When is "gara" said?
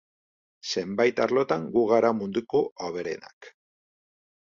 1.93-2.13